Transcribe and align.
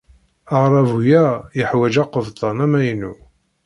Aɣerrabu-a 0.53 1.23
yeḥwaj 1.57 1.95
aqebṭan 2.03 2.57
amaynu. 2.65 3.13